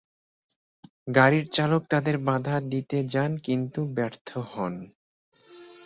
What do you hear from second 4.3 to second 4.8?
হন।